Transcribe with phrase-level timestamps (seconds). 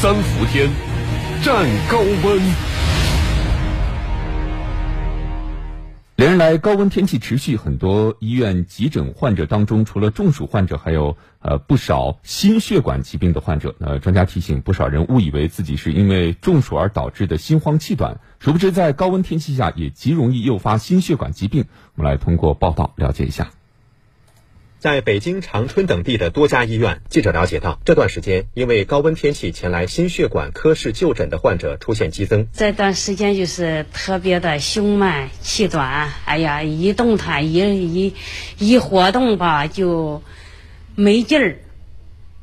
[0.00, 0.66] 三伏天，
[1.42, 1.54] 战
[1.90, 2.40] 高温。
[6.16, 13.74] 连日来，高温天气持续，很多医院急诊患者当中，除了中暑患者，还有呃不少心血管疾病的患者。
[13.76, 21.66] 那专家提醒，不少人误以为自己是因为中暑而导致的心慌气短，殊不知在高温天气下也极容易诱发心血管疾病。
[21.94, 23.50] 我们来通过报道了解一下。
[24.80, 32.46] 在北京、长春等地的多家医院，记者了解到，这段时间因为高温天气前来心血管科室就诊的患者出现激增。
[32.54, 38.14] 这段时间就是特别的胸闷、气短，哎呀，一动弹、一一
[38.56, 40.22] 一活动吧就
[40.94, 41.58] 没劲儿，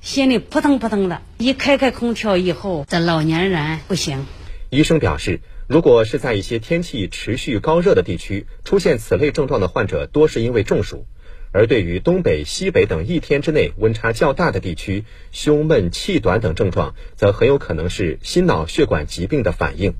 [0.00, 1.22] 心里扑腾扑腾的。
[1.38, 4.26] 一开开空调以后，这老年人不行。
[4.70, 11.06] 医生表示，如果是在一些天气持续高热的地区，出现此类症状的患者，多是因为中暑。
[11.54, 19.94] 而对于东北、西北等一天之内温差较大的地区，胸闷、气短等症状，则很有可能是心脑血管疾病的反应。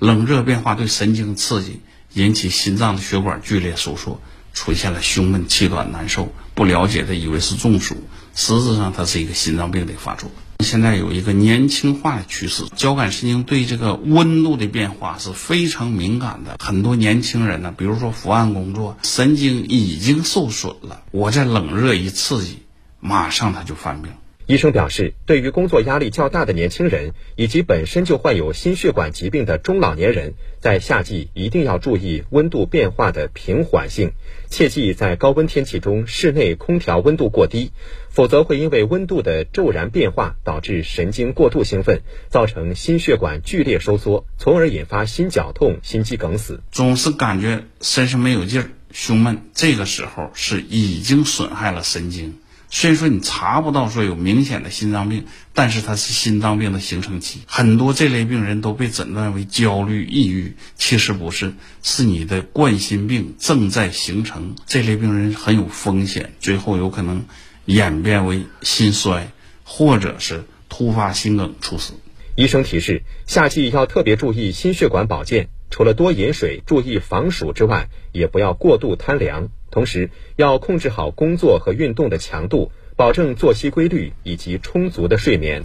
[0.00, 1.78] 冷热变化对神经刺激，
[2.14, 4.20] 引起心脏的血管剧烈收缩，
[4.52, 6.32] 出现了胸闷、气短、难受。
[6.56, 7.94] 不了解的以为是中暑，
[8.34, 10.28] 实质上它是一个心脏病的发作。
[10.62, 16.56] 现在有一个年轻化的趋势，交感神经对这个温度的变化是非常敏感的。
[16.58, 22.58] 很多年轻人呢，比如说伏案工作，神经已经受损了，我在冷热一刺激，
[23.00, 24.12] 马上他就犯病。
[24.46, 34.10] 医生表示，对于工作压力较大的年轻人，以及本身就患有心血管疾病的中老年人，在夏季一定要注意温度变化的平缓性，
[34.48, 37.70] 切忌在高温天气中室内空调温度过低，
[38.10, 46.60] 否则会因为温度的骤然变化导致神经过度兴奋，造成心血管剧烈收缩，从而引发心绞痛、心肌梗死。
[46.70, 52.38] 总是感觉身上没有劲儿、胸闷，这个时候是已经损害了神经。
[52.72, 55.24] 虽然说你查不到说有明显的心脏病，
[55.54, 57.40] 但是它是心脏病的形成期。
[57.46, 64.54] 很多这类病人都被诊断为焦虑、抑郁，其实不是，是你的冠心病正在形成。
[64.66, 67.24] 这类病人很有风险，最后有可能
[67.66, 69.28] 演变为心衰，
[69.64, 71.94] 或者是突发心梗猝死。
[72.36, 79.48] 医生提示：夏季要特别注意心血管保健，除了多饮水、注意防暑之外，也不要过度贪凉。
[79.70, 85.62] 同时要控制好工作和运动的强度，保证作息规律以及充足的睡眠。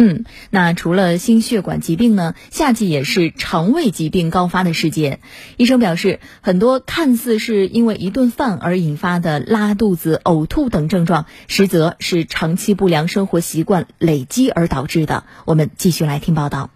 [0.00, 2.36] 嗯，那除了心血管疾病呢？
[2.52, 5.18] 夏季也是肠胃疾病高发的时节。
[5.56, 15.24] 医生表示，很多看似是因为一顿饭而引发的拉肚子、呕吐等症状，实则是长期不良生活习惯累积而导致的。
[15.44, 16.70] 我们继续来听报道。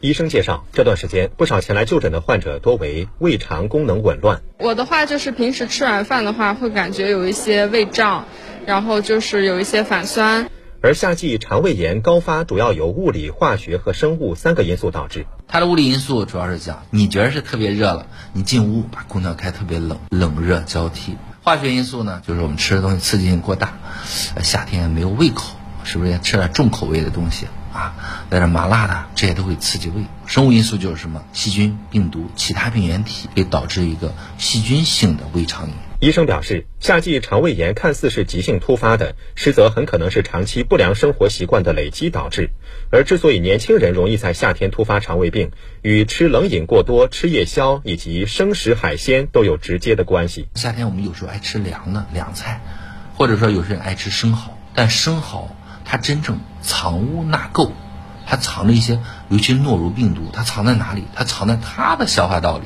[0.00, 4.42] 医生介绍，这段时间不少前来就诊的患者多为胃肠功能紊乱。
[4.58, 8.26] 我的话就是平时吃完饭的话，会感觉有一些胃胀，
[8.66, 10.50] 然后就是有一些反酸。
[10.86, 15.26] 而夏季肠胃炎高发主要由物理、化学和生物三个因素导致。
[15.48, 21.16] 它的物理因素主要是讲，你觉得是特别热了，你进屋把空调开特别冷，冷热交替。
[21.42, 23.72] 化学因素呢，就是我们吃的东西刺激性过大，
[24.40, 27.48] 夏天没有胃口，是不是吃点重口味的东西？
[27.72, 27.96] 啊，
[28.30, 30.04] 来点麻辣的，这些都会刺激胃。
[30.26, 31.20] 生物因素就是什么？
[31.32, 35.76] 细菌、病毒、其他病原体，会导致一个细菌性的胃肠炎。
[35.98, 42.50] 医生表示，夏季肠胃炎看似是急性突发的，实则很可能是长期不良生活习惯的累积导致。
[42.90, 45.50] 而之所以年轻人容易在夏天突发肠胃病，
[45.82, 50.48] 与吃冷饮过多、吃夜宵以及生食海鲜都有直接的关系。
[50.54, 52.60] 夏天我们有时候爱吃凉的凉菜，
[53.14, 55.56] 或者说有些人爱吃生蚝，但生蚝。
[55.88, 57.70] 它真正藏污纳垢，
[58.26, 58.98] 它藏着一些，
[59.28, 61.04] 尤其诺如病毒，它藏在哪里？
[61.14, 62.64] 它藏在它的消化道里。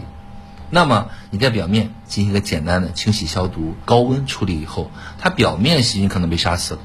[0.70, 6.80] 那么你在表面进行一个简单的清洗消毒、高温处理以后，它表面细菌可能被杀死了，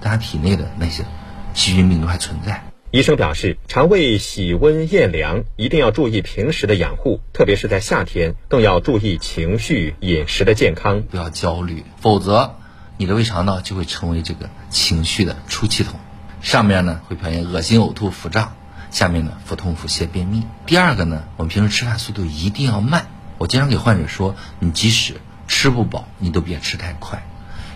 [0.00, 1.04] 但它体内的那些
[1.52, 2.64] 细菌病毒还存在。
[2.90, 12.54] 医生表示，肠胃喜温厌凉，一定要注意平时的养护，特别是在夏天，更要注意情绪、饮食的健康，不要焦虑，否则。
[12.96, 15.98] 你的胃肠道就会成为这个情绪的出气筒，
[16.40, 18.54] 上面呢会表现恶心、呕吐、腹胀，
[18.92, 20.44] 下面呢腹痛、腹泻、便秘。
[20.64, 23.08] 第二个呢，我们平时吃饭速度一定要慢。
[23.44, 27.22] 我经常给患者说，你即使吃不饱，你都别吃太快，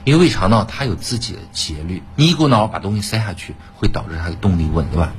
[0.05, 5.13] 因为胃肠道它有自己的节律，你一股脑把东西塞下去，会导致它的动力紊乱。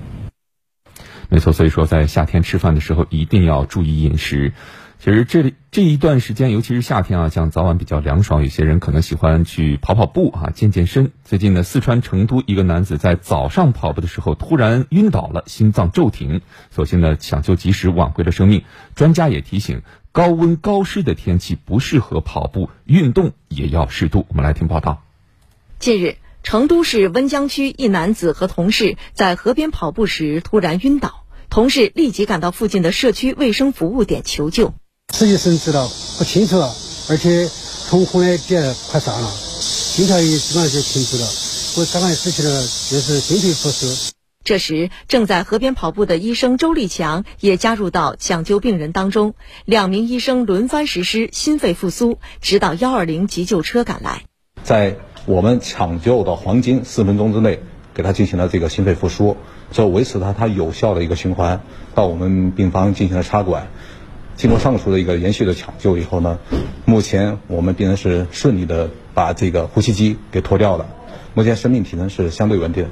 [1.30, 4.54] 没错，所以说在夏天吃饭的时候一定要注意饮食。
[4.98, 11.14] 其实这里这一段时间，尤其是夏天啊，像早晚比较凉爽，有些人可能喜欢去跑跑步啊，健健身。
[11.24, 18.66] 最近呢，四川成都一个男子在早上跑步的时候突然晕倒了，心脏骤停，所幸呢抢救及时挽回了生命。
[18.94, 24.26] 专家也提醒，高温高湿的天气不适合跑步，运动也要适度。
[24.30, 25.04] 我们来听报道。
[25.80, 26.18] 近日。
[26.42, 34.74] 成都市温江区一男子和同事在河边跑步时突然晕倒，同事立即赶到附近的社区卫生服务点求救。
[35.10, 36.74] 自己神志了，不清楚了，
[37.10, 37.50] 而且
[37.90, 41.28] 瞳孔呢也快散了，心跳也基本上就停止了。
[41.78, 44.09] 我刚刚失去了就是心肺复苏。
[44.50, 54.24] 这时，正在河边跑步的医生周立强也加入到抢救病人当中，两名医生轮番实施心肺复苏，直到幺二零急救车赶来。
[54.64, 54.96] 在
[55.28, 57.60] 我们抢救的黄金四分钟之内，
[57.94, 59.38] 给他进行了这个心肺复苏，
[59.72, 61.62] 这维持了他有效的一个循环。
[61.94, 63.68] 到我们病房进行了插管，
[64.36, 66.40] 经过上述的一个连续的抢救以后呢，
[66.86, 70.88] 目前我们病人是顺利的把这个呼吸机给脱掉了，
[71.36, 72.88] 目前生命体征是相对稳定。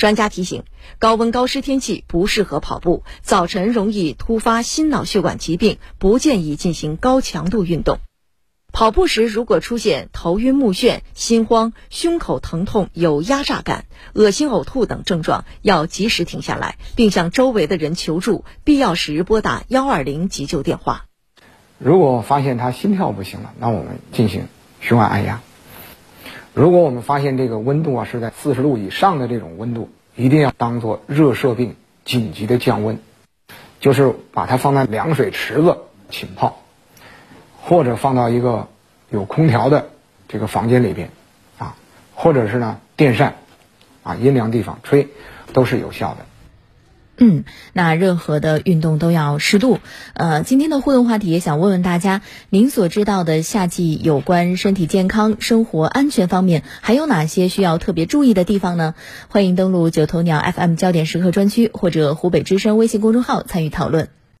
[0.00, 0.64] 专家提醒，
[0.98, 7.98] 高温高湿天气不适合跑步，早晨容易突发心脑血管疾病，不建议进行高强度运动。
[8.72, 21.04] 跑步时如果出现头晕目眩、心慌、胸口疼痛、有压榨感、恶心呕吐等症状，要及时停下来，并向周围的人求助，必要时拨打幺二零急救电话。
[21.76, 24.48] 如果发现他心跳不行了，那我们进行
[24.80, 25.42] 胸外按压。
[26.60, 31.74] 如果我们发现这个温度啊是在四十度以上的这种温度，一定要当做热射病
[32.04, 32.98] 紧急的降温，
[33.80, 35.78] 就是把它放在凉水池子
[36.10, 36.60] 浸泡，
[37.62, 38.68] 或者放到一个
[39.08, 39.88] 有空调的
[40.28, 41.08] 这个房间里边，
[41.56, 41.76] 啊，
[42.14, 43.36] 或者是呢电扇，
[44.02, 45.08] 啊阴凉地方吹，
[45.54, 46.26] 都是有效的。
[47.22, 47.44] 嗯，
[47.74, 49.78] 那任何的运动都要适度。
[50.14, 58.94] 呃，今天的互动话题也想问问大家，您所知道的夏季有关身体健康、生活安全方面，还有哪些需要特别注意的地方呢？
[59.28, 64.19] 欢迎登录九头鸟 FM 焦点时刻专区或者湖北之声微信公众号参与讨论。